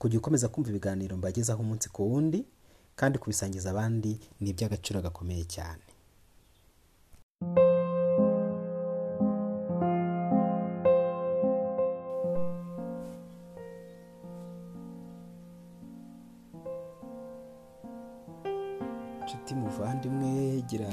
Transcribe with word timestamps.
kujya 0.00 0.18
ukomeza 0.20 0.50
kumva 0.52 0.68
ibiganiro 0.70 1.12
mbagezaho 1.20 1.60
umunsi 1.64 1.86
ku 1.94 2.00
wundi 2.10 2.40
kandi 2.98 3.16
kubisangiza 3.22 3.66
abandi 3.70 4.10
ni 4.40 4.48
iby'agaciro 4.52 4.98
gakomeye 5.06 5.44
cyane. 5.54 5.84
Inshuti 19.22 19.54
muvandimwe 19.54 20.62
gira 20.68 20.90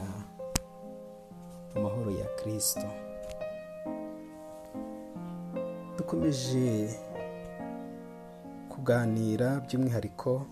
amahoro 1.75 2.11
ya 2.11 2.25
kirisito 2.38 2.89
dukomeje 5.97 6.89
kuganira 8.77 9.59
by'umwihariko 9.66 10.45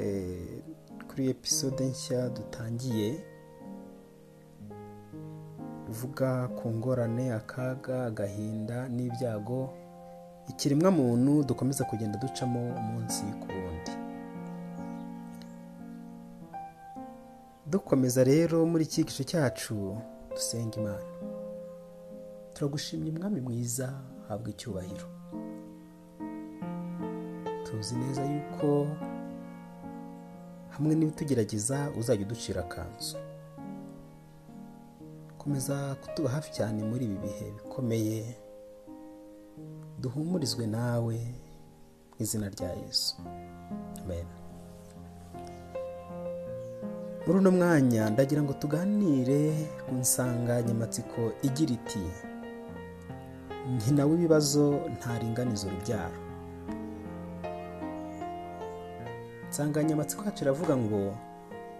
eh, 0.00 0.62
kuri 1.08 1.28
episode 1.30 1.84
nshya 1.84 2.28
dutangiye 2.28 3.20
ivuga 5.90 6.48
ku 6.56 6.68
ngorane 6.72 7.32
akaga 7.32 8.04
agahinda 8.06 8.88
n'ibyago 8.88 9.60
ikiremwa 10.48 10.90
muntu 10.90 11.42
dukomeza 11.44 11.84
kugenda 11.84 12.18
ducamo 12.18 12.60
umunsi 12.80 13.24
ku 13.40 13.46
wundi. 13.52 13.92
Dukomeza 17.66 18.24
rero 18.24 18.66
muri 18.66 18.84
iki 18.84 19.04
gice 19.04 19.24
cyacu 19.24 19.96
dusenga 20.30 20.76
imana. 20.80 21.06
Turagushimye 22.54 23.10
umwami 23.10 23.40
mwiza 23.40 23.86
habwa 24.28 24.48
icyubahiro. 24.50 25.06
Tuzi 27.76 27.94
neza 27.96 28.22
yuko 28.24 28.86
hamwe 30.74 30.94
n'ibitugerageza 30.94 31.90
uzajya 31.98 32.24
uducira 32.26 32.60
akanzu. 32.64 33.16
Komeza 35.38 35.94
kutuba 36.00 36.28
hafi 36.30 36.50
cyane 36.56 36.80
muri 36.84 37.04
ibi 37.04 37.16
bihe 37.24 37.46
bikomeye 37.56 38.18
duhumurizwe 40.00 40.64
nawe 40.66 41.16
mu 42.12 42.16
izina 42.24 42.48
rya 42.48 42.70
yesu. 42.82 43.14
Amen. 44.02 44.26
Muri 47.26 47.38
uno 47.38 47.50
mwanya 47.50 48.10
ndagira 48.10 48.42
ngo 48.42 48.52
tuganire 48.52 49.68
ku 49.84 49.94
nsanganyamatsiko 50.00 51.20
igira 51.42 51.72
iti 51.78 52.04
nyina 53.84 54.02
w'ibibazo 54.08 54.64
ntaringaniza 54.96 55.66
urubyaro 55.68 56.25
insanganyamatsiko 59.56 60.22
yacu 60.28 60.44
iravuga 60.44 60.74
ngo 60.76 61.00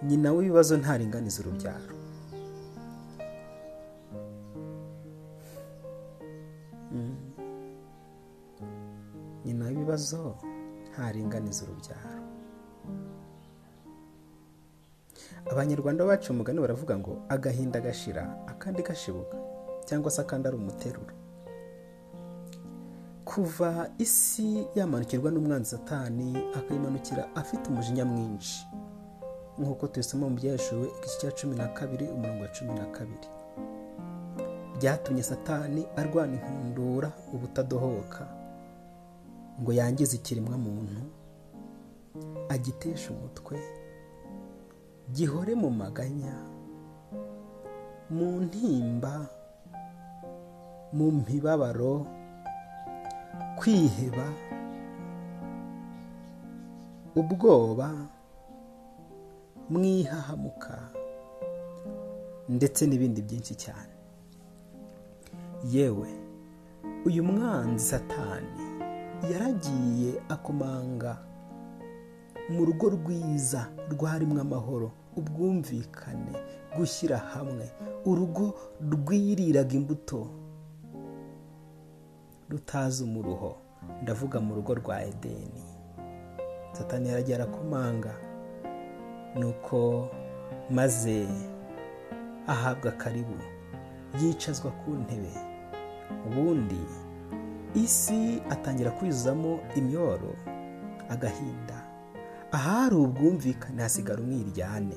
nyina 0.08 0.28
w'ibibazo 0.34 0.72
ntaringaniza 0.80 1.38
urubyaro. 1.42 1.92
Mm. 6.92 7.17
nyina 9.45 9.64
w'ibibazo 9.68 10.20
ntaringaniza 10.89 11.61
urubyaro. 11.64 12.24
Abanyarwanda 15.52 16.08
bacu 16.08 16.33
umugani 16.33 16.61
baravuga 16.64 16.95
ngo 16.96 17.12
agahinda 17.28 17.80
gashira 17.80 18.24
akandi 18.52 18.80
gashibuka. 18.89 19.36
Cyangwa 19.84 20.11
se 20.11 20.20
akandi 20.24 20.48
ari 20.48 20.56
umuteruro. 20.56 21.12
Kuva 23.36 23.89
isi 23.98 24.67
yamanukirwa 24.74 25.30
n'umwanzi 25.30 25.70
satani 25.70 26.36
akayimanukira 26.58 27.29
afite 27.36 27.69
umujinya 27.69 28.05
mwinshi. 28.05 28.67
Nk'uko 29.58 29.86
tubisoma 29.92 30.29
mu 30.29 30.36
byaheshuwe 30.36 30.86
igice 30.97 31.17
cya 31.20 31.30
cumi 31.36 31.57
na 31.57 31.69
kabiri 31.69 32.08
umurongo 32.08 32.42
wa 32.42 32.48
cumi 32.48 32.73
na 32.75 32.86
kabiri. 32.96 33.29
Byatumye 34.80 35.23
satani 35.23 35.86
arwana 35.96 36.33
inkundura 36.36 37.13
ubutadohoka 37.35 38.25
ngo 39.61 39.73
yangize 39.73 40.17
ikiremwa 40.17 40.57
muntu 40.58 41.02
agitesha 42.48 43.11
umutwe 43.13 43.57
gihore 45.13 45.55
mu 45.55 45.70
maganya 45.70 46.35
mu 48.11 48.41
ntimba 48.45 49.29
mu 50.92 51.07
mibabaro 51.13 52.07
kwiheba 53.56 54.27
ubwoba 57.17 57.89
mwihahamuka 59.70 60.78
ndetse 62.48 62.86
n'ibindi 62.86 63.22
byinshi 63.22 63.55
cyane. 63.55 63.92
Yewe 65.72 66.08
uyu 67.06 67.24
mwanzi 67.24 67.84
satani 67.84 68.61
yaragiye 69.33 70.12
akomanga 70.28 71.18
mu 72.48 72.64
rugo 72.64 72.86
rwiza 72.96 73.66
rwarimo 73.90 74.40
amahoro 74.40 74.92
ubwumvikane 75.16 76.33
gushyira 76.77 77.18
hamwe. 77.18 77.66
Urugo 78.06 78.55
rwiriraga 78.92 79.74
imbuto. 79.74 80.28
Rutazi 82.51 83.05
umuruho. 83.05 83.57
Ndavuga 84.02 84.40
mu 84.40 84.55
rugo 84.55 84.74
rwa 84.74 85.02
edeni. 85.05 85.64
Satani 86.73 87.08
yaragiye 87.08 87.36
arakomanga 87.36 88.14
nuko 89.39 90.08
maze 90.70 91.27
ahabwa 92.46 92.90
karibu. 92.92 93.36
Yicazwa 94.20 94.70
ku 94.70 94.90
ntebe. 94.90 95.33
Ubundi 96.27 96.80
isi 97.74 98.42
atangira 98.51 98.90
kwizuzamo 98.90 99.58
imyoro 99.77 100.34
agahinda. 101.08 101.83
Ahari 102.52 102.95
ubwumvikane 102.96 103.83
hasigara 103.83 104.20
umwiryane. 104.23 104.96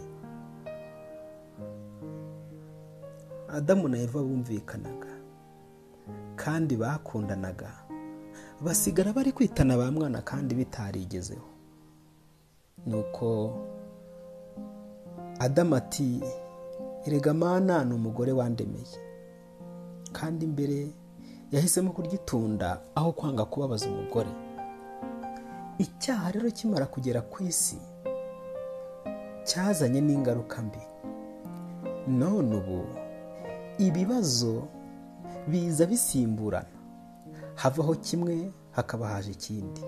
Adamu 3.48 3.88
na 3.88 3.98
eva 3.98 4.20
bumvikanaga. 4.24 5.19
Kandi 6.40 6.76
bakundanaga. 6.80 7.72
Basigara 8.64 9.14
bari 9.14 9.32
kwitana 9.32 9.78
ba 9.78 9.92
mwana 9.92 10.22
kandi 10.22 10.56
bitarigezeho. 10.56 11.48
Nuko 12.88 13.56
adamu 15.40 15.76
ati 15.76 16.22
erega 17.06 17.34
mana 17.34 17.84
ni 17.86 17.94
umugore 17.94 18.32
wandemeye. 18.32 18.98
Kandi 20.12 20.48
mbere 20.48 20.88
yahisemo 21.52 21.92
kurya 21.92 22.14
aho 22.96 23.12
kwanga 23.12 23.46
kubabaza 23.46 23.90
umugore. 23.90 24.30
Icyaha 25.78 26.31
rero 26.31 26.52
kimara 26.52 26.86
kugera 26.86 27.22
ku 27.22 27.44
isi 27.44 27.78
cyazanye 29.44 30.02
n'ingaruka 30.02 30.62
mbi. 30.62 30.80
None 32.08 32.56
ubu 32.56 32.84
ibibazo 33.78 34.68
biza 35.47 35.86
bisimburana. 35.86 36.68
Havaho 37.56 37.95
kimwe 37.95 38.51
hakaba 38.71 39.07
haje 39.07 39.31
ikindi. 39.31 39.81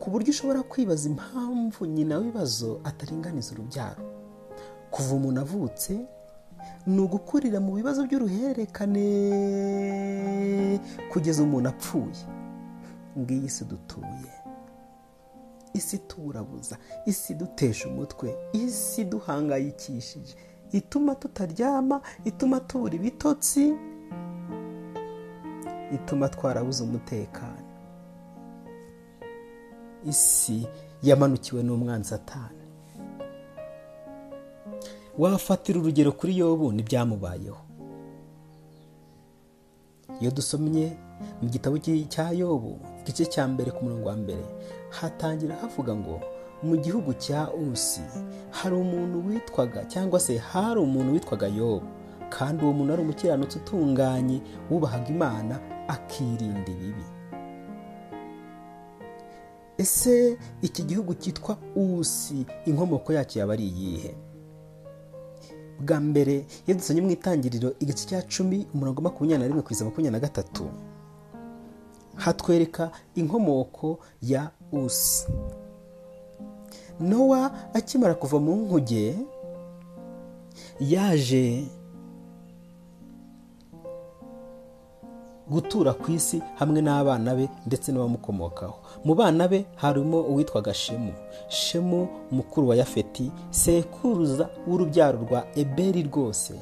Ku 0.00 0.10
buryo 0.10 0.30
ushobora 0.30 0.62
kwibaza 0.62 1.08
impamvu 1.08 1.86
nyina 1.86 2.18
w'ibibazo 2.18 2.80
ataringaniza 2.84 3.52
urubyaro. 3.54 4.02
Kuva 4.90 5.14
umuntu 5.14 5.40
avutse 5.40 5.98
ni 6.86 7.00
ugukurira 7.00 7.60
mu 7.60 7.74
bibazo 7.74 8.06
by'uruhererekane 8.06 10.80
kugeza 11.12 11.42
umuntu 11.42 11.68
apfuye. 11.68 12.24
Ngiyi 13.18 13.48
si 13.48 13.64
dutuye. 13.64 14.32
Isi 15.74 15.98
tuburabuza 15.98 16.76
isi 17.06 17.34
dutesha 17.34 17.88
umutwe. 17.88 18.34
Isi 18.52 19.04
duhangayikishije. 19.04 20.34
Ituma 20.72 21.14
tutaryama 21.14 22.00
ituma 22.24 22.60
tubura 22.60 22.94
ibitotsi 22.94 23.74
ituma 25.94 26.28
twarabuze 26.28 26.82
umutekano. 26.84 27.64
Isi 30.04 30.66
yamanukiwe 31.02 31.62
n'umwanzi 31.62 32.14
atanu. 32.14 32.58
Wafatira 35.18 35.80
urugero 35.80 36.12
kuri 36.12 36.38
yobu 36.38 36.72
n'ibyamubayeho. 36.72 37.58
Iyo 40.20 40.30
dusomye 40.30 40.96
mu 41.42 41.48
gitabo 41.48 41.78
cya 42.08 42.30
yobu 42.30 42.78
igice 43.02 43.26
cya 43.26 43.48
mbere 43.48 43.70
ku 43.70 43.84
murongo 43.84 44.08
wa 44.08 44.16
mbere 44.16 44.44
hatangira 44.90 45.54
havuga 45.58 45.94
ngo 45.94 46.20
mu 46.62 46.74
gihugu 46.76 47.14
cya 47.14 47.50
usi 47.54 48.02
hari 48.50 48.74
umuntu 48.76 49.26
witwaga 49.26 49.84
cyangwa 49.86 50.20
se 50.20 50.38
hari 50.38 50.80
umuntu 50.80 51.12
witwaga 51.12 51.46
yobu 51.46 51.86
kandi 52.30 52.62
uwo 52.64 52.72
muntu 52.72 52.92
ari 52.92 53.02
umukiranutsi 53.02 53.58
utunganye 53.58 54.40
wubahaga 54.70 55.08
imana 55.10 55.58
akirinda 55.88 56.70
ibibi. 56.72 57.04
Ese 59.78 60.38
iki 60.62 60.82
gihugu 60.82 61.14
cyitwa 61.14 61.56
usi 61.76 62.46
inkomoko 62.66 63.12
yacyo 63.12 63.40
yaba 63.40 63.52
ari 63.52 63.64
iyihe? 63.68 64.14
Bwa 65.80 66.00
mbere 66.00 66.46
iyo 66.66 66.74
dusomye 66.76 67.00
mu 67.02 67.10
itangiriro 67.10 67.70
igice 67.80 68.06
cya 68.08 68.22
cumi 68.26 68.66
umurongo 68.74 69.02
makumyabiri 69.02 69.38
na 69.40 69.46
rimwe 69.48 69.62
kugeza 69.62 69.84
makumyabiri 69.84 70.12
na 70.12 70.26
gatatu. 70.26 70.66
Hatwereka 72.16 72.90
inkomoko 73.14 73.98
ya 74.22 74.50
usi. 74.72 75.26
Nowa 77.00 77.50
akimara 77.74 78.14
kuva 78.14 78.38
mu 78.42 78.56
nkuge 78.56 79.14
yaje 80.80 81.64
gutura 85.50 85.92
ku 85.94 86.10
isi 86.12 86.42
hamwe 86.58 86.80
n'abana 86.82 87.34
be 87.34 87.48
ndetse 87.66 87.92
n'abamukomokaho. 87.92 88.74
Mu 89.04 89.14
bana 89.14 89.48
be 89.48 89.66
harimo 89.76 90.20
uwitwaga 90.20 90.74
shemu 90.74 91.12
shemu 91.48 92.08
mukuru 92.30 92.68
wa 92.68 92.76
yafeti 92.76 93.30
sekuruza 93.50 94.48
w'urubyaro 94.66 95.18
rwa 95.18 95.44
eberi 95.56 96.02
rwose. 96.02 96.54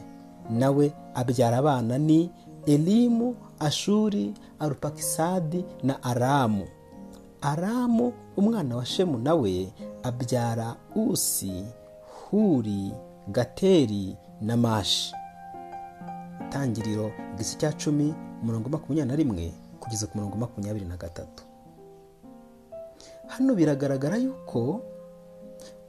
Nawe 0.50 0.92
abyara 1.14 1.56
abana 1.58 1.98
ni 1.98 2.30
elimu 2.66 3.34
ashuri 3.58 4.34
arupakisadi 4.58 5.64
na 5.82 6.02
aramu. 6.02 6.66
Aramu 7.40 8.12
umwana 8.36 8.76
wa 8.76 8.84
shemu 8.86 9.18
nawe 9.18 9.72
abyara 10.02 10.76
usi 10.96 11.64
huri 12.30 12.92
gateri 13.28 14.16
na 14.40 14.56
mashi. 14.56 15.14
Itangiriro 16.48 17.10
igice 17.34 17.56
cya 17.58 17.72
cumi 17.72 18.14
umurongo 18.42 18.68
makumyabiri 18.68 19.08
na 19.08 19.16
rimwe 19.16 19.52
kugeza 19.80 20.06
ku 20.06 20.18
murongo 20.18 20.36
makumyabiri 20.36 20.84
na 20.86 20.96
gatatu. 20.96 21.44
Hano 23.26 23.54
biragaragara 23.54 24.16
yuko 24.16 24.80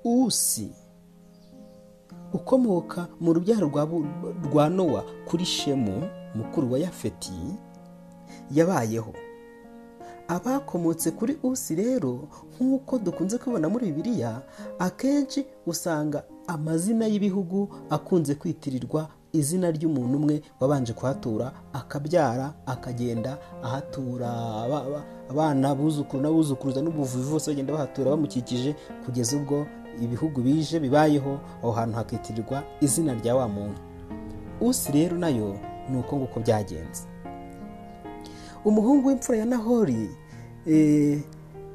usi 0.03 0.69
ukomoka 2.33 3.07
mu 3.19 3.33
rubyaro 3.33 3.67
rwa 4.47 4.69
nowa 4.69 5.03
kuri 5.27 5.45
shemu 5.45 6.03
mukuru 6.35 6.71
wa 6.71 6.79
yafeti 6.79 7.33
yabayeho. 8.51 9.13
Abakomotse 10.27 11.11
kuri 11.11 11.37
usi 11.43 11.75
rero 11.75 12.27
nk'uko 12.55 12.99
dukunze 12.99 13.37
kubibona 13.37 13.69
muri 13.69 13.85
bibiliya 13.91 14.41
akenshi 14.79 15.45
usanga 15.65 16.23
amazina 16.47 17.07
y'ibihugu 17.07 17.69
akunze 17.89 18.35
kwitirirwa 18.35 19.07
izina 19.33 19.71
ry'umuntu 19.71 20.17
umwe 20.17 20.41
wabanje 20.59 20.93
kuhatura 20.93 21.51
akabyara 21.73 22.53
akagenda 22.65 23.37
ahatura 23.63 24.29
abana 25.29 25.75
buzukuru 25.75 26.23
n'abuzukuruza 26.23 26.81
n'ubuvuzi 26.81 27.29
bose 27.31 27.51
bagenda 27.51 27.73
bahatura 27.73 28.11
bamukikije 28.11 28.75
kugeza 29.05 29.37
ubwo 29.37 29.65
ibihugu 30.01 30.41
bije 30.41 30.79
bibayeho 30.79 31.39
aho 31.63 31.71
hantu 31.71 31.95
hakitirirwa 31.95 32.63
izina 32.81 33.13
rya 33.13 33.35
wa 33.35 33.47
muntu. 33.47 33.79
Usi 34.61 34.91
rero 34.91 35.17
na 35.17 35.29
yo 35.29 35.57
ni 35.89 35.97
uko 35.99 36.15
nguko 36.17 36.39
byagenze. 36.39 37.03
Umuhungu 38.65 39.07
w'imfura 39.07 39.37
ya 39.37 39.45
nahori 39.45 40.09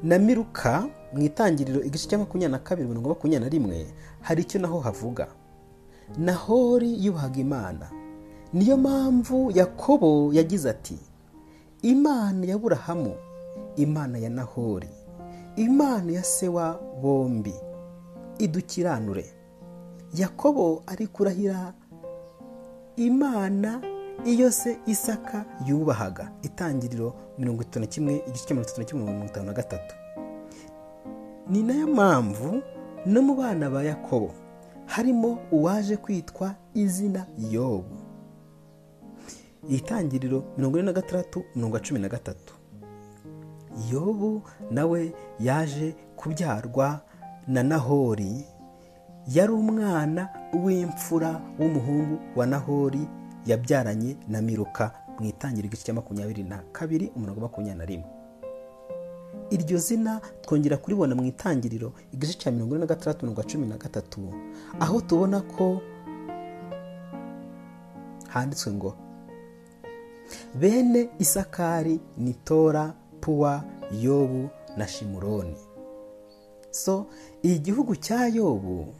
na 0.03 0.19
miruka 0.19 0.87
mu 1.13 1.21
itangiriro 1.21 1.81
igice 1.83 2.07
cya 2.09 2.17
makumyabiri 2.17 2.51
na 2.51 2.59
kabiri 2.59 2.87
mirongo 2.87 3.09
makumyabiri 3.09 3.43
na 3.43 3.49
rimwe 3.49 3.85
hari 4.21 4.41
icyo 4.41 4.59
naho 4.61 4.79
havuga. 4.79 5.27
Nahori 6.17 7.05
yubahaga 7.05 7.39
imana. 7.39 7.89
Niyo 8.53 8.77
mpamvu 8.77 9.51
yakobo 9.55 10.33
yagize 10.33 10.69
ati 10.69 10.97
imana 11.81 12.45
ya 12.45 12.57
burahamu 12.57 13.15
imana 13.75 14.17
ya 14.17 14.29
nahori 14.29 14.89
imana 15.55 16.11
ya 16.11 16.23
se 16.23 16.47
wa 16.47 16.79
bombi 17.01 17.53
idukiranure. 18.37 19.25
Yakobo 20.13 20.83
ari 20.87 21.07
kurahira 21.07 21.73
imana 22.95 23.81
iyo 24.25 24.51
se 24.51 24.77
isaka 24.85 25.45
yubahaga. 25.67 26.31
Itangiriro 26.41 27.13
mirongo 27.39 27.61
itatu 27.61 27.79
na 27.79 27.85
kimwe 27.85 28.23
igice 28.27 28.45
cya 28.45 28.53
mirongo 28.55 28.69
itatu 28.69 28.79
na 28.81 28.85
kimwe 28.85 29.03
mirongo 29.05 29.25
itanu 29.25 29.45
na 29.45 29.53
gatatu. 29.53 29.95
Ni 31.49 31.63
na 31.63 31.73
yo 31.73 31.87
mpamvu 31.87 32.61
no 33.05 33.21
mu 33.21 33.35
bana 33.35 33.69
ba 33.69 33.83
yakobo 33.83 34.31
harimo 34.93 35.37
uwaje 35.51 35.97
kwitwa 35.97 36.55
izina 36.73 37.25
yobu. 37.51 37.95
Itangiriro 39.69 40.43
mirongo 40.57 40.77
ine 40.79 40.85
na 40.85 40.93
gatandatu 40.93 41.43
mirongo 41.55 41.79
cumi 41.79 41.99
na 41.99 42.09
gatatu. 42.09 42.53
Yobu 43.91 44.41
nawe 44.71 45.13
yaje 45.39 45.95
kubyarwa 46.15 47.01
na 47.47 47.63
nahori. 47.63 48.45
Yari 49.27 49.51
umwana 49.53 50.29
w'imfura 50.63 51.41
w'umuhungu 51.59 52.19
wa 52.35 52.45
nahori 52.45 53.07
yabyaranye 53.45 54.17
na 54.27 54.41
miruka 54.41 54.91
mu 55.19 55.25
itangiriro 55.25 55.67
igice 55.67 55.83
cya 55.85 55.93
makumyabiri 55.93 56.43
na 56.43 56.57
kabiri 56.71 57.11
umurongo 57.15 57.41
makumyabiri 57.41 57.77
na 57.79 57.85
rimwe. 57.85 58.07
Iryo 59.53 59.77
zina 59.77 60.21
twongera 60.41 60.77
kuribona 60.77 61.15
mu 61.15 61.23
itangiriro 61.25 61.93
igice 62.13 62.33
cya 62.33 62.51
mirongo 62.51 62.75
ine 62.75 62.79
na 62.81 62.89
gatandatu 62.89 63.25
mirongo 63.25 63.43
cumi 63.43 63.65
na 63.67 63.77
gatatu. 63.77 64.21
Aho 64.79 65.01
tubona 65.01 65.41
ko 65.41 65.81
handitswe 68.33 68.73
ngo 68.73 68.91
bene 70.55 71.09
isakari 71.19 71.99
ni 72.17 72.33
tora 72.33 72.93
puwa 73.21 73.63
yobu 74.01 74.49
na 74.77 74.87
shimuroni. 74.87 75.55
So 76.71 77.05
igihugu 77.43 77.95
cya 77.95 78.27
yobu 78.27 78.93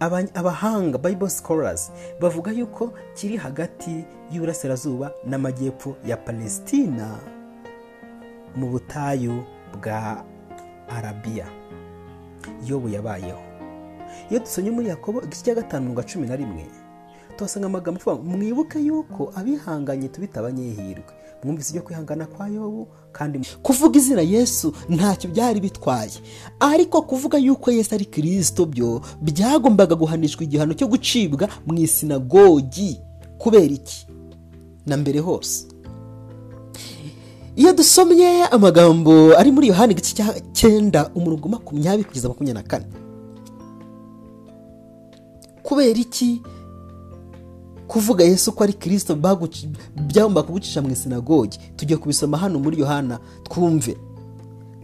abahanga 0.00 0.98
bible 0.98 1.28
scholars 1.28 1.92
bavuga 2.20 2.52
yuko 2.52 2.92
kiri 3.14 3.36
hagati 3.36 4.04
y'uburasirazuba 4.32 5.12
n'amajyepfo 5.26 5.96
ya 6.06 6.16
palesitina 6.16 7.18
mu 8.56 8.66
butayu 8.70 9.44
bwa 9.76 10.24
arabiya 10.88 11.46
yobu 12.66 12.88
yabayeho. 12.88 13.40
Iyo 14.30 14.40
dusomye 14.40 14.70
muri 14.70 14.88
yakobo 14.88 15.22
igice 15.22 15.42
cya 15.44 15.54
gatanu 15.54 15.82
mirongo 15.92 16.02
cumi 16.02 16.26
na 16.26 16.36
rimwe 16.36 16.64
tuhasanga 17.36 17.66
amagambo 17.66 18.00
avuga 18.00 18.36
mwibuke 18.36 18.78
yuko 18.80 19.32
abihanganye 19.36 20.08
tubita 20.08 20.40
abanyehirwe. 20.40 21.12
Mwumvise 21.44 21.70
ibyo 21.70 21.82
kwihangana 21.82 22.26
kwa 22.26 22.48
yobu 22.48 22.88
kandi 23.12 23.40
kuvuga 23.62 23.98
izina 23.98 24.20
yesu 24.22 24.72
ntacyo 24.88 25.30
byari 25.30 25.60
bitwaye. 25.60 26.10
Ariko 26.60 27.02
kuvuga 27.02 27.38
yuko 27.38 27.70
yesu 27.70 27.94
ari 27.94 28.04
kirisito 28.04 28.66
byo 28.66 29.00
byagombaga 29.22 29.94
guhanishwa 29.94 30.42
igihano 30.44 30.74
cyo 30.74 30.86
gucibwa 30.88 31.48
mu 31.66 31.74
isinagogi. 31.78 33.00
Kubera 33.38 33.64
iki? 33.74 34.06
Na 34.86 34.96
mbere 34.96 35.18
hose. 35.20 35.66
Iyo 37.56 37.72
dusomye 37.72 38.44
amagambo 38.50 39.36
ari 39.38 39.50
muri 39.52 39.68
yohani 39.68 39.92
igice 39.92 40.14
cya 40.14 40.34
cyenda 40.52 41.10
umurongo 41.14 41.48
makumyabiri 41.48 42.04
kugeza 42.08 42.28
makumyabiri 42.28 42.62
na 42.62 42.68
kane. 42.68 42.86
Kubera 45.62 45.98
iki? 46.00 46.42
Kuvuga 47.90 48.24
yesu 48.24 48.52
ko 48.52 48.64
ari 48.64 48.72
kirisito 48.72 49.14
byagomba 49.16 50.42
kugucisha 50.42 50.82
mu 50.82 50.90
isinagogi. 50.90 51.58
Tujya 51.76 51.96
kubisoma 51.96 52.38
hano 52.38 52.58
muri 52.58 52.78
yohana 52.80 53.18
twumve. 53.44 53.96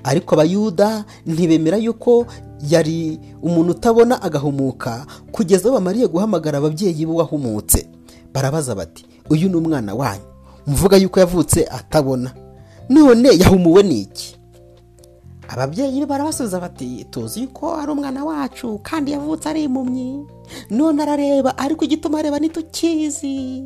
Ariko 0.05 0.35
abayuda 0.35 1.05
ntibemera 1.27 1.77
yuko 1.77 2.27
yari 2.71 3.21
umuntu 3.43 3.71
utabona 3.71 4.23
agahumuka 4.23 5.07
kugeza 5.33 5.71
bamariye 5.71 6.07
guhamagara 6.07 6.59
ababyeyi 6.59 7.07
b'uwahumutse 7.07 7.87
barabaza 8.35 8.75
bati 8.75 9.07
uyu 9.31 9.49
ni 9.49 9.57
umwana 9.57 9.95
wanyu? 9.95 10.23
Muvuga 10.67 10.97
yuko 10.97 11.21
yavutse 11.21 11.67
atabona. 11.71 12.31
None 12.89 13.29
yahumuwe 13.39 13.83
n'iki 13.83 14.36
ababyeyi 15.49 16.01
be 16.01 16.07
barabasubiza 16.07 16.61
bati 16.61 17.05
tuzi 17.11 17.41
yuko 17.43 17.75
ari 17.77 17.91
umwana 17.93 18.25
wacu 18.25 18.79
kandi 18.83 19.13
yavutse 19.13 19.49
ari 19.49 19.65
impumyi. 19.65 20.27
None 20.71 21.03
arareba 21.03 21.59
ariko 21.59 21.85
igituma 21.85 22.19
areba 22.19 22.39
ntitukizi 22.39 23.63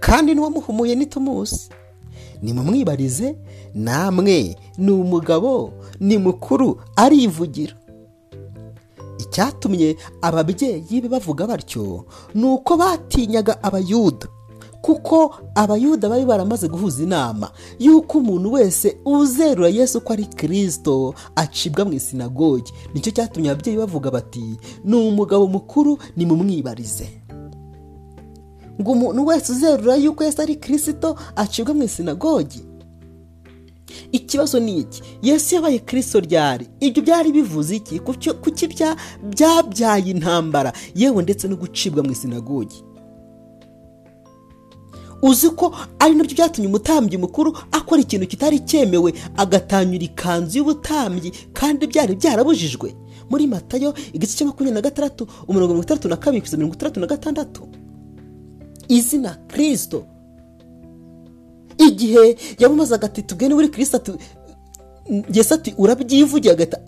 kandi 0.00 0.34
n'uwamuhumuye 0.34 0.94
ntitumuzi 0.94 1.70
nimumwibarize 2.42 3.36
namwe 3.74 4.56
ni 4.78 4.90
umugabo 4.92 5.72
ni 6.00 6.18
mukuru 6.18 6.80
arivugira. 6.96 7.74
Icyatumye 9.18 9.96
ababyeyi 10.22 11.00
be 11.00 11.08
bavuga 11.08 11.46
batyo 11.46 12.04
ni 12.34 12.44
uko 12.44 12.76
batinyaga 12.76 13.62
abayuda. 13.62 14.26
Kuko 14.84 15.34
abayuda 15.54 16.08
bari 16.08 16.24
baramaze 16.24 16.68
guhuza 16.68 17.02
inama 17.02 17.48
y'uko 17.78 18.18
umuntu 18.18 18.52
wese 18.52 18.96
uzerura 19.04 19.68
yesu 19.68 20.00
ko 20.00 20.12
ari 20.12 20.26
kirisito 20.26 21.14
acibwa 21.36 21.84
mu 21.84 21.92
isinagogi. 21.92 22.72
Nicyo 22.94 23.10
cyatumye 23.12 23.50
ababyeyi 23.50 23.78
bavuga 23.78 24.10
bati 24.10 24.44
ni 24.84 24.94
umugabo 24.96 25.46
mukuru 25.48 25.98
nimumwibarize. 26.16 27.08
Ngo 28.80 28.92
umuntu 28.92 29.26
wese 29.26 29.52
uzerura 29.52 29.96
yuko 29.96 30.24
yesu 30.24 30.42
ari 30.42 30.56
kirisito 30.56 31.16
acibwa 31.36 31.74
mu 31.74 31.82
isinagogi? 31.82 32.60
Ikibazo 34.12 34.60
ni 34.60 34.78
iki? 34.78 35.02
Yesu 35.22 35.54
yabaye 35.54 35.78
kirisito 35.78 36.20
ryari? 36.20 36.68
Ibyo 36.80 37.02
byari 37.02 37.32
bivuze 37.32 37.76
iki? 37.76 37.98
Kuki 38.00 38.68
byabyaye 39.32 40.10
intambara. 40.10 40.72
Yewe 40.94 41.22
ndetse 41.22 41.48
no 41.48 41.56
gucibwa 41.56 42.02
mu 42.04 42.10
isinagogi. 42.12 42.84
Uzi 45.24 45.48
ko 45.56 45.72
ari 45.98 46.14
na 46.14 46.24
byo 46.24 46.34
byatumye 46.36 46.68
umutambyi 46.68 47.16
mukuru 47.18 47.56
akora 47.72 48.00
ikintu 48.04 48.26
kitari 48.28 48.60
cyemewe 48.68 49.10
agatanyura 49.36 50.04
ikanzu 50.04 50.58
y'ubutambyi 50.60 51.30
kandi 51.56 51.86
byari 51.88 52.12
byarabujijwe. 52.20 52.88
Muri 53.30 53.46
matayo 53.48 53.94
igice 54.12 54.36
cya 54.36 54.46
makumyabiri 54.46 54.74
na 54.74 54.84
gatandatu 54.84 55.22
umurongo 55.48 55.72
mirongo 55.72 55.84
itandatu 55.88 56.08
na 56.08 56.16
kabiri 56.20 56.40
kugeza 56.44 56.56
mirongo 56.56 56.74
itandatu 56.76 57.00
na 57.00 57.06
gatandatu. 57.06 57.60
Izina 58.88 59.30
kirisito 59.48 60.04
igihe 61.78 62.36
yamamazaga 62.58 63.06
ati 63.06 63.22
tugende 63.22 63.54
muri 63.54 63.68
kirisito 63.68 64.18
ngese 65.30 65.54
ati 65.54 65.74
urabyivugira? 65.78 66.52
Agahita 66.54 66.78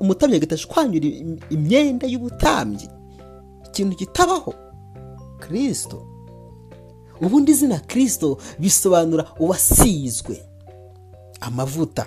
umutambyi 0.00 0.36
agahita 0.36 0.54
ashwanyura 0.54 1.06
imyenda 1.50 2.06
y'ubutambyi. 2.06 2.86
Ikintu 3.68 3.96
kitabaho. 3.96 4.54
Kirisito 5.42 6.06
ubundi 7.20 7.52
izina 7.52 7.78
kirisito 7.78 8.38
bisobanura 8.58 9.26
uwasizwe. 9.38 10.42
Amavuta. 11.40 12.06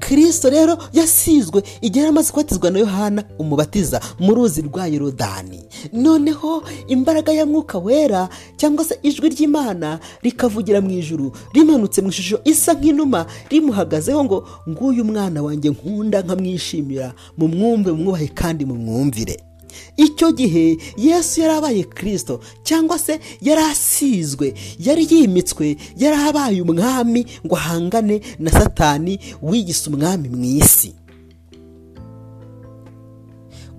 Kirisito 0.00 0.50
rero 0.50 0.78
yasizwe 0.92 1.62
igihe 1.80 2.06
amaze 2.06 2.30
kubatizwa 2.32 2.70
na 2.70 2.78
yohana 2.78 3.24
umubatiza 3.38 4.00
mu 4.20 4.34
ruzi 4.34 4.62
rwa 4.62 4.86
yorodani. 4.86 5.60
Noneho 5.92 6.62
imbaraga 6.88 7.32
ya 7.32 7.46
mwuka 7.46 7.78
wera 7.78 8.28
cyangwa 8.56 8.84
se 8.84 8.98
ijwi 9.02 9.28
ry'imana 9.28 9.98
rikavugira 10.22 10.80
mu 10.80 10.90
ijuru 10.90 11.32
rimanutse 11.54 12.02
mu 12.02 12.08
ishusho 12.08 12.40
isa 12.44 12.72
nk'inuma 12.74 13.26
rimuhagazeho 13.50 14.24
ngo 14.24 14.48
nguyu 14.68 15.04
mwana 15.04 15.42
wanjye 15.42 15.70
nkunda 15.70 16.20
nkamwishimira. 16.22 17.14
Mu 17.36 17.48
mwumve 17.48 17.92
mwubahe 17.92 18.28
kandi 18.28 18.64
mu 18.64 18.74
mwumvire 18.74 19.40
icyo 19.96 20.32
gihe 20.32 20.76
yesu 20.96 21.40
yari 21.40 21.54
abaye 21.54 21.82
kirisito 21.84 22.40
cyangwa 22.64 22.98
se 22.98 23.20
yari 23.40 23.62
asizwe 23.62 24.54
yari 24.78 25.06
yimitswe 25.10 25.76
yari 25.96 26.16
abaye 26.28 26.62
umwami 26.62 27.26
ngo 27.46 27.56
ahangane 27.56 28.20
na 28.38 28.50
satani 28.50 29.18
wigise 29.42 29.90
umwami 29.90 30.28
mu 30.28 30.44
isi. 30.44 30.94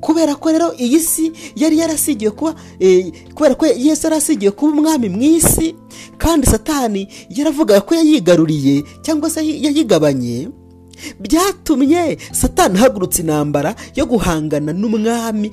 Kubera 0.03 0.35
ko 0.35 0.51
rero 0.51 0.73
iyi 0.75 0.99
si 0.99 1.31
yari 1.55 1.77
yarasigiwe 1.79 2.31
kuba 2.31 2.55
kubera 3.35 3.55
ko 3.55 3.65
yesu 3.65 4.03
yari 4.07 4.15
asigiwe 4.19 4.51
kuba 4.51 4.71
umwami 4.75 5.07
mu 5.09 5.21
isi 5.23 5.75
kandi 6.19 6.43
satani 6.47 7.07
yaravugaga 7.31 7.81
ko 7.81 7.95
yayigaruriye 7.95 8.83
cyangwa 9.01 9.29
se 9.31 9.39
yayigabanye 9.39 10.49
byatumye 11.19 12.17
satani 12.31 12.77
ahagurutse 12.77 13.21
intambara 13.21 13.75
yo 13.95 14.05
guhangana 14.05 14.73
n'umwami 14.73 15.51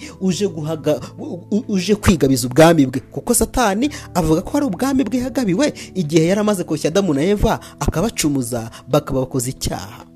uje 1.69 1.95
kwigabiza 1.95 2.47
ubwami 2.49 2.87
bwe. 2.87 3.01
Kuko 3.01 3.35
satani 3.35 3.91
avuga 4.15 4.41
ko 4.43 4.57
ari 4.57 4.67
ubwami 4.67 5.05
bwe 5.05 5.19
yagabiwe 5.19 5.73
igihe 5.95 6.27
yari 6.27 6.41
amaze 6.41 6.65
koshya 6.65 6.91
adamu 6.91 7.15
na 7.15 7.23
eva 7.23 7.61
akabacumuza 7.81 8.71
bakaba 8.89 9.21
bakoze 9.21 9.51
icyaha. 9.51 10.10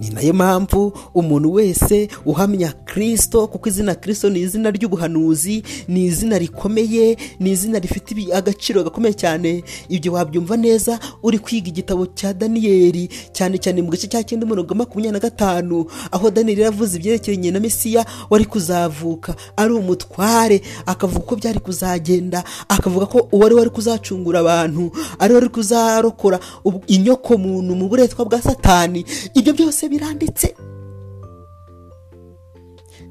Ni 0.00 0.10
na 0.10 0.20
yo 0.20 0.32
mpamvu 0.34 0.92
umuntu 1.14 1.52
wese 1.52 2.08
uhamya 2.26 2.72
kirisito 2.72 3.46
kuko 3.46 3.68
izina 3.68 3.94
kirisito 3.94 4.30
ni 4.30 4.40
izina 4.40 4.70
ry'ubuhanuzi 4.70 5.62
ni 5.88 6.04
izina 6.04 6.38
rikomeye 6.38 7.16
ni 7.40 7.50
izina 7.50 7.78
rifite 7.78 8.32
agaciro 8.34 8.84
gakomeye 8.84 9.14
cyane. 9.14 9.64
Ibyo 9.88 10.12
wabyumva 10.12 10.56
neza 10.56 10.98
uri 11.22 11.38
kwiga 11.38 11.68
igitabo 11.68 12.06
cya 12.06 12.32
daniyeli 12.34 13.08
cyane 13.32 13.58
cyane 13.58 13.82
mu 13.82 13.90
gice 13.90 14.06
cya 14.06 14.22
cyenda 14.22 14.46
umurongo 14.46 14.74
makumyabiri 14.74 15.12
na 15.12 15.18
gatanu 15.20 15.86
aho 16.10 16.30
daniyeli 16.30 16.62
yavuze 16.62 16.96
ibyerekeranye 16.96 17.50
na 17.50 17.60
mesiya 17.60 18.06
wari 18.30 18.44
kuzavuka. 18.44 19.34
Ari 19.56 19.72
umutware 19.74 20.62
akavuga 20.86 21.18
uko 21.24 21.36
byari 21.36 21.58
kuzagenda 21.60 22.44
akavuga 22.68 23.06
ko 23.06 23.28
uwari 23.32 23.54
wari 23.54 23.70
kuzacungura 23.70 24.40
abantu 24.40 24.90
ari 25.18 25.34
wari 25.34 25.48
kuzarokora 25.48 26.38
inyoko 26.86 27.38
muntu 27.38 27.74
mu 27.76 27.88
buretwa 27.88 28.24
bwa 28.24 28.42
satani. 28.42 29.04
Ibyo 29.34 29.52
byose 29.52 29.87
biranditse. 29.90 30.54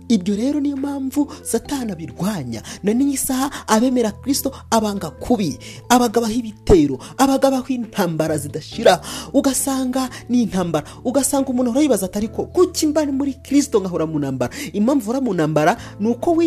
Ibyo 0.08 0.36
rero 0.36 0.60
niyo 0.60 0.78
mpamvu 0.78 1.32
satana 1.44 1.94
abirwanya. 1.94 2.62
Na 2.84 2.94
n'iyi 2.94 3.18
saha 3.18 3.52
abemera 3.68 4.12
kirisito 4.12 4.52
abanga 4.70 5.10
kubi. 5.10 5.58
Abagabaho 5.90 6.34
ibitero 6.34 7.00
abagabaho 7.18 7.68
intambara 7.68 8.38
zidashira. 8.38 9.02
Ugasanga 9.34 10.10
ni 10.30 10.42
intambara 10.44 10.86
ugasanga 11.04 11.50
umuntu 11.50 11.70
ahora 11.72 11.82
yibaza 11.82 12.06
atari 12.06 12.28
ko 12.28 12.46
kuki 12.46 12.88
mba 12.88 13.06
muri 13.06 13.34
kirisito 13.34 13.80
nkahora 13.80 14.06
mu 14.06 14.20
ntambara? 14.20 14.54
Impamvu 14.74 15.10
ura 15.10 15.22
mu 15.22 15.34
ntambara 15.34 15.78
ni 16.00 16.08
uko 16.10 16.38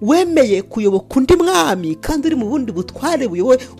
wemeye 0.00 0.62
kuyoboka 0.62 1.16
undi 1.20 1.36
mwami 1.36 1.94
kandi 1.94 2.26
uri 2.26 2.36
mu 2.36 2.48
bundi 2.48 2.72
butware 2.72 3.26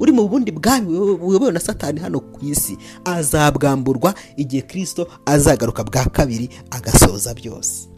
uri 0.00 0.12
mu 0.12 0.28
bundi 0.28 0.50
bwami 0.52 0.86
buyobowe 1.18 1.52
na 1.52 1.60
satani 1.60 2.00
hano 2.00 2.20
ku 2.20 2.40
isi. 2.44 2.76
Azabwamburwa 3.04 4.14
igihe 4.36 4.62
kirisito 4.62 5.06
azagaruka 5.26 5.84
bwa 5.84 6.04
kabiri 6.04 6.50
agasoza 6.70 7.34
byose. 7.34 7.88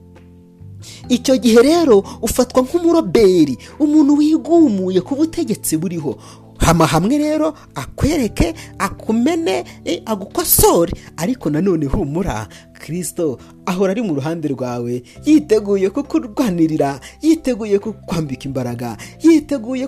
Icyo 1.09 1.37
gihe 1.39 1.63
rero 1.63 2.05
ufatwa 2.23 2.63
nk'umuroberi 2.63 3.59
umuntu 3.79 4.17
wigumuye 4.19 5.01
ku 5.01 5.15
butegetsi 5.17 5.77
buriho. 5.77 6.17
Hama 6.63 6.87
hamwe 6.87 7.19
rero 7.19 7.55
akwereke 7.75 8.55
akumene 8.79 9.65
agukosore. 10.07 10.93
Ariko 11.17 11.51
nanone 11.51 11.87
humura 11.87 12.47
kirisito 12.79 13.39
ahora 13.67 13.91
ari 13.93 14.03
mu 14.03 14.15
ruhande 14.15 14.49
rwawe. 14.49 15.03
Yiteguye 15.27 15.91
kukurwanirira 15.91 17.01
yiteguye 17.23 17.79
kukwambika 17.79 18.45
imbaraga 18.47 18.97
yiteguye 19.23 19.87